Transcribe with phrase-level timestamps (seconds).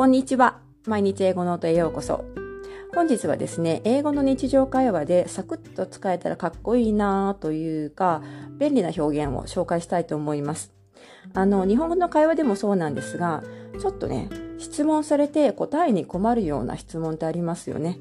[0.00, 0.60] こんにちは。
[0.86, 2.24] 毎日英語ノートへようこそ。
[2.94, 8.22] 本日はですね、英語の日常会話でサクッと使えたらかっこいいなというか、
[8.58, 10.72] 便利な表現を紹介したいと思います。
[11.34, 13.42] あの、日本語の会話でもそうなんですが、
[13.78, 17.98] ちょっとね、質問されて答えに困るような質問ってありますよね。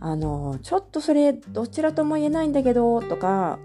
[0.00, 3.60] あの、ちょっとそれどちらとも言えないんだけど、とか、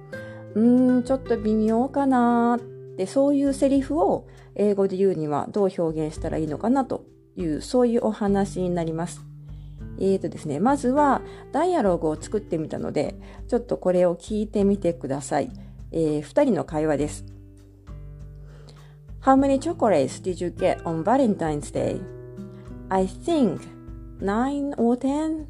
[0.54, 2.60] うーん、ちょっと微妙かなっ
[2.98, 9.22] てそういうセリフを英語で言うにはどう表現したらいいのかなというそういうお話になります。
[10.00, 13.16] えーとですね、まずはダイアログを作ってみたので
[13.48, 15.52] ちょっとこれを聞いてみてください。
[15.92, 17.26] えー、2人の会話です。
[19.22, 22.02] How many chocolates did you get on Valentine's Day?
[22.90, 23.62] I think
[24.20, 25.48] nine or ten.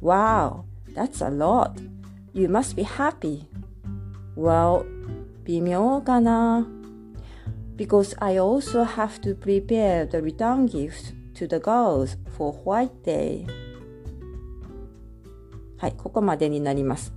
[0.00, 1.80] Wow, that's a lot.
[2.32, 3.46] You must be happy.
[4.36, 4.84] Well,
[5.44, 6.66] 微妙かな
[7.80, 13.46] because I also have to prepare the return gift to the girls for White Day.
[15.78, 17.14] はい、ここまでになります。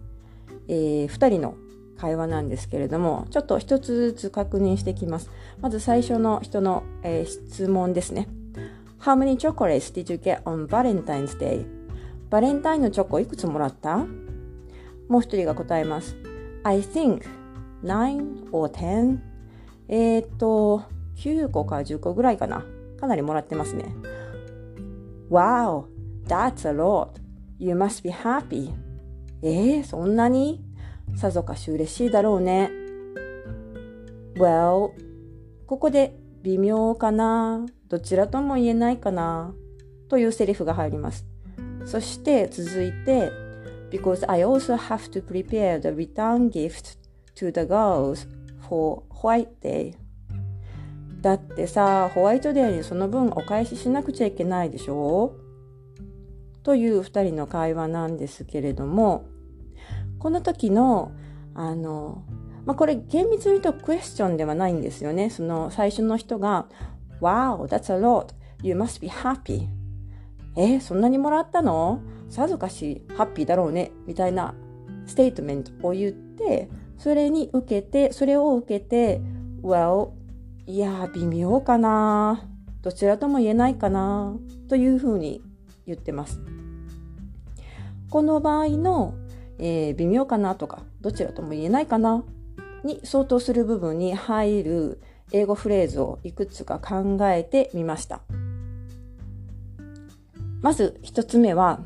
[0.70, 1.56] えー、2人の
[1.98, 5.30] 会話なんですけれども、ちょっと一つずつ確認していきます。
[5.60, 8.30] まず最初の人の、えー、質問ですね。
[9.02, 11.68] How many chocolates did you get on Valentine's Day?
[12.30, 13.98] バレンタインのチョコいくつもらった
[15.10, 16.16] もう一人が答えます。
[16.64, 17.24] I think
[17.84, 19.33] nine or ten
[19.88, 20.84] えー、っと、
[21.18, 22.66] 9個か10個ぐらいかな。
[23.00, 23.86] かなりもらってますね。
[25.30, 25.86] Wow,
[26.26, 27.10] that's a lot.
[27.60, 28.72] You must be happy.
[29.42, 30.64] えー、そんなに
[31.16, 32.72] さぞかし嬉しいだろうね。
[34.36, 34.92] Well,
[35.68, 39.54] ここで微妙かなどちらとも言えないかな
[40.10, 41.26] というセリフが入ります。
[41.86, 43.32] そして続いて
[43.92, 46.98] Because I also have to prepare the return gift
[47.36, 48.28] to the girls
[48.70, 49.96] for White Day
[51.22, 55.36] だってさホワイトデーにその分お返ししなくちゃいけないでしょ？
[56.64, 59.26] という2人の会話なんですけれども
[60.20, 61.12] この時の
[61.56, 62.24] あの、
[62.66, 66.68] まあ、これ厳密に言うとクエスチョンではないんですよねその最初の人が
[67.22, 68.34] Wow, that's a lot.
[68.62, 69.68] You must be happy.
[70.58, 72.02] えそんなにもらったの？
[72.30, 74.56] さぞかしハッピーだろうねみたいな
[75.06, 76.70] ステートメントを言って
[77.04, 79.20] それに受けて、それを受けて、
[79.62, 80.12] well,
[80.66, 82.48] いや、微妙かな。
[82.82, 84.34] どちらとも言えないかな。
[84.70, 85.42] というふうに
[85.86, 86.40] 言ってます。
[88.10, 89.16] この場合の、
[89.60, 92.24] えー、微妙かなとか、どちらとも言えないかな
[92.86, 95.02] に相当する部分に入る
[95.34, 98.22] 英語フレーズをいくつか考えてみました。
[100.62, 101.82] まず一つ目は、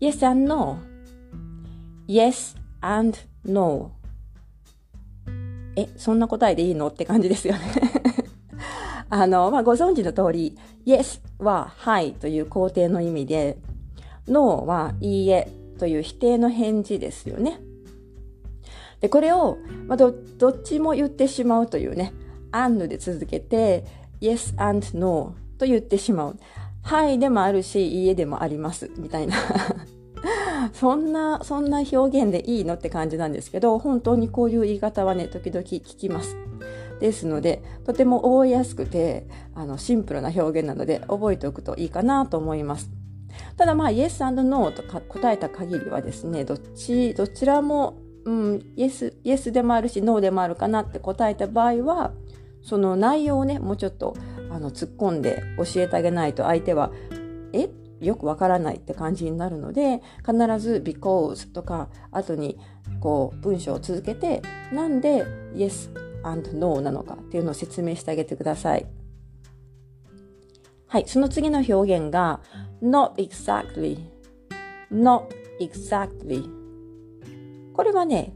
[0.00, 0.78] Yes and No。
[2.08, 3.99] Yes and No。
[5.76, 6.88] え、そんな答えでいいの？
[6.88, 7.60] って感じですよね
[9.08, 13.58] あの、まあ、ご存知の通り、yes ははいという肯定の意味で、
[14.28, 17.60] no はいいえという否定の返事ですよね。
[19.00, 22.12] で、これを、まあ、ど、どっちも言ってしまうというね、
[22.52, 23.84] and で続けて、
[24.20, 26.36] yes and no と言ってしまう。
[26.82, 29.36] はいでもあるし、いいえでもあります、みたいな
[30.72, 36.36] そんな、そんな表現でいいのって感じなんですけど、本当にこういう言い方はね、時々聞きます。
[37.00, 42.90] ですので、とても覚えやすくて、あの、シンプルな表現なので、覚えておくといいかなと思います。
[43.56, 52.12] ただまあ、Yes and No と答えた限りはですね、どっち、どちらも、うん、Yes、Yes でもあるし、No でもあるかなって答えた場合は、
[52.62, 54.14] その内容をね、もうちょっと、
[54.50, 56.92] あの、突っ込んで教えてあげないと相手は、
[57.54, 57.64] え？
[57.64, 62.58] っよくわからないって感じになるので必ず because とか後に
[63.00, 65.24] こう文章を続けてなんで
[65.54, 65.90] yes
[66.22, 68.86] and no なのかっていうのを説明してあげてください。
[70.86, 72.40] はい、その次の表現が
[72.82, 73.98] not exactly
[74.92, 75.26] not
[75.60, 76.50] exactly
[77.72, 78.34] これはね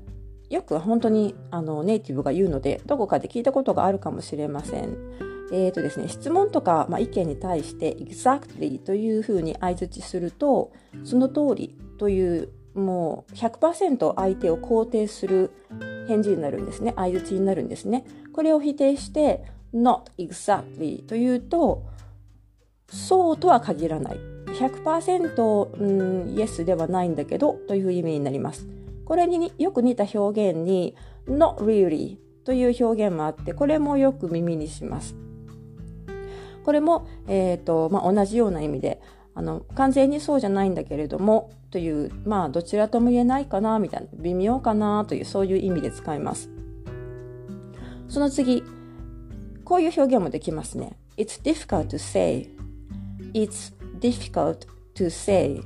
[0.50, 5.33] よく本当にあのネイティブが言うのでどこかで聞いたことがあるかもしれません。
[5.54, 10.72] えーとですね、質問とか、まあ、意見に対して exactly というふうに相づちすると
[11.04, 15.52] その通りというもう100%相手を肯定する
[16.08, 16.92] 返事になるんですね。
[16.96, 18.04] 相づちになるんですね。
[18.32, 21.84] これを否定して not exactly というと
[22.88, 24.16] そうとは限らない。
[24.58, 28.66] 100%、うん、Yes ではないんだけどという意味になります。
[29.04, 30.96] これによく似た表現に
[31.28, 35.14] not really という表現もあってこれもよく耳にします。
[36.64, 39.00] これも、えーとまあ、同じような意味で
[39.34, 46.50] あの完全にそうじゃないんだけれどもというまあどちらとも言えないかなみたいな微妙かなというそういう意味で使います。
[48.08, 48.62] その次
[49.64, 50.96] こういう表現もできますね。
[51.16, 52.48] It's difficult to say.
[53.32, 55.60] It's difficult to say.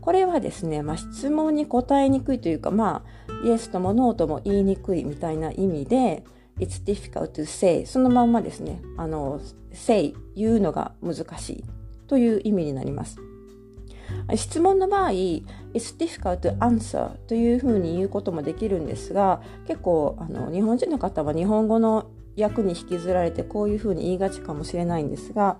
[0.00, 6.24] これはですね、まあ、質問に答えにくいというか、まあ、イエスともノーとも言いにくいみたいな意味で、
[6.58, 9.40] It's difficult to say そのまんまですね、あの、
[9.72, 11.64] say 言うのが難しい
[12.06, 13.18] という意味になります。
[14.36, 22.06] 質問の場合、It's difficult to answer というふうに言うこともできるんですが、結構あの日本人の方は日本語の
[22.36, 25.58] 役に引きずられてこういうふうに言いがちかもしれないんですが、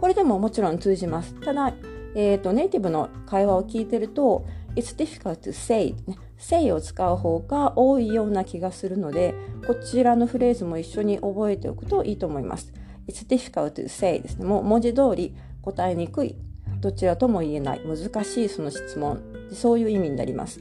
[0.00, 1.34] これでももちろん通じます。
[1.40, 1.74] ただ、
[2.14, 4.44] えーと、ネイティブの会話を聞いてると、
[4.74, 5.94] It's difficult to say、
[6.42, 9.34] say を使う方が多いような気がするので、
[9.64, 12.72] こちらのフレーズも一緒に覚えておくといいと思います。
[13.06, 14.44] It's difficult to say ですね。
[14.44, 16.36] もう文字通り答えにくい。
[16.80, 17.80] どちらとも言えない。
[17.86, 19.22] 難しいその質問。
[19.52, 20.60] そういう意味になります。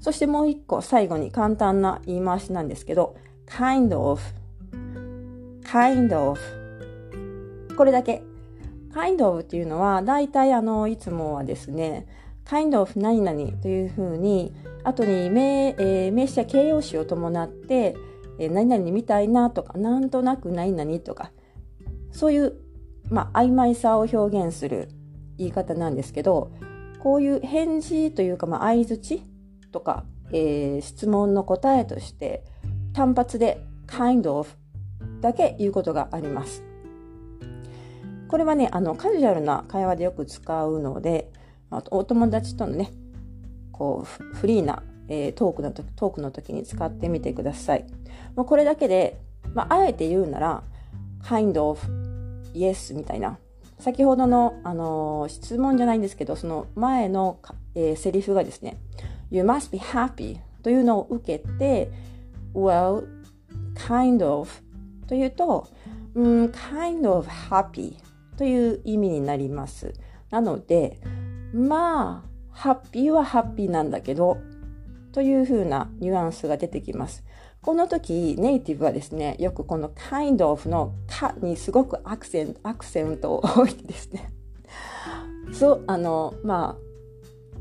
[0.00, 3.16] そしてもう一個最後に簡単な言い回しなんですけど、
[3.46, 4.20] kind of,
[5.64, 6.38] kind of
[7.76, 8.22] これだけ。
[8.94, 12.06] kind of っていうのは、大体あの、いつもはですね、
[12.48, 14.52] kind of 何々というふうに、
[14.82, 17.94] 後に名,、えー、名詞や形容詞を伴って、
[18.38, 21.30] えー、何々みたいなとか、なんとなく何々とか、
[22.10, 22.54] そういう、
[23.10, 24.88] まあ、曖昧さを表現する
[25.36, 26.52] 言い方なんですけど、
[27.00, 29.22] こういう返事というか、ま、相づち
[29.70, 32.44] とか、えー、質問の答えとして、
[32.94, 34.48] 単発で kind of
[35.20, 36.64] だけ言うことがあります。
[38.28, 41.30] これはね、あの、カジュアルな会話でよく使うので、
[41.70, 42.90] あお友達とのね、
[43.72, 47.86] こう、フリーな、えー、トークの時、トークの時に使ってみてください。
[48.34, 49.20] まあ、これだけで、
[49.54, 50.62] まあ、あえて言うなら、
[51.22, 51.80] kind of,
[52.54, 53.38] yes みたいな。
[53.78, 57.38] 先ほどの、あのー、質問じゃないんですけど、その前の、
[57.74, 58.78] えー、セリフがですね、
[59.30, 61.90] You must be happy というのを受けて、
[62.54, 63.06] Well,
[63.76, 64.50] kind of
[65.06, 65.68] というと、
[66.14, 67.96] うん、kind of happy
[68.36, 69.92] という意味になります。
[70.30, 71.00] なので、
[71.52, 74.38] まあ、ハッピーはハッピーなんだけど、
[75.12, 77.24] というふうなニュアンスが出てきます。
[77.62, 84.32] この時、ネイティブはですね、よくこの kind of のかにすごくアクセント、アクセントを置いてですね、
[85.52, 86.88] そう、あの、まあ、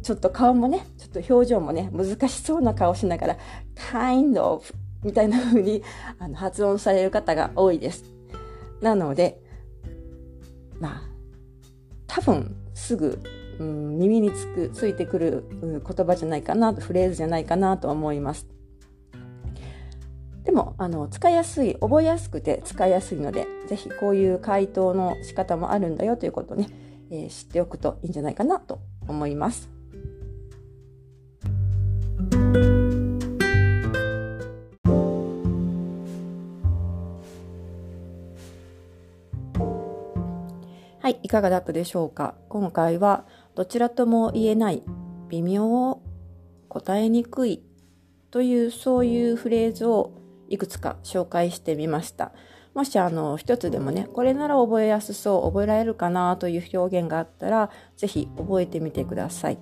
[0.04, 3.38] ちょっと顔もね、ちょっと表情もね、難しそうな顔しながら、
[3.76, 4.64] kind of
[5.04, 5.84] みたいな風に
[6.20, 8.04] あの発音される方が多いです。
[8.82, 9.42] なので、
[10.80, 11.02] まあ、
[12.08, 13.20] 多分すぐ、
[13.60, 18.48] うん、耳につく、ついてくる、言葉じゃないかなと、フレーズじゃないかなと思います。
[20.44, 26.70] でも、あの、使いやすい、覚えやすくて使いやすいので、ぜひこういう回答の仕方もあるんだよということをね、
[27.10, 29.70] えー、知っておくといいんじゃないかなと思います。
[41.00, 42.36] はい、いかがだったでしょうか？
[42.50, 43.26] 今回は
[43.58, 44.84] どちらとも言えない、
[45.30, 46.04] 微妙を、
[46.70, 47.64] 答えにくい
[48.30, 50.12] というそういうフレーズを
[50.48, 52.34] いくつか紹介してみました。
[52.76, 59.58] もしあの一つでもね、これなら覚えやすそう、覚えられるかなという表現があったら、是非覚えてみてください。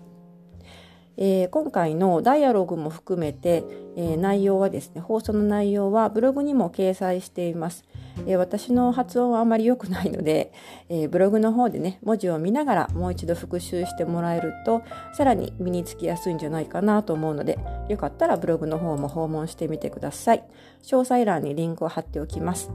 [1.17, 3.63] えー、今回のダイアログも含めて、
[3.95, 7.85] えー、内容はですね、放送の内容はブログにも掲載しています。
[8.25, 10.51] えー、私の発音はあまり良くないので、
[10.89, 14.81] えブログの方でね、文字を見ながらもう一度復習してもらえると、
[15.13, 17.57] さらに身につきやすいんじゃないかなと思うので、
[17.89, 20.43] よかったらブログの方も訪問してみてください。
[20.83, 22.71] 詳細欄にリンクを貼っておきます。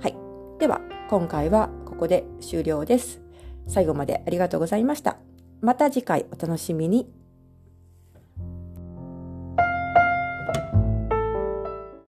[0.00, 0.16] はい。
[0.58, 3.20] では、今回はここで終了です。
[3.66, 5.16] 最後までありがとうございました。
[5.60, 7.23] また次回お楽しみに。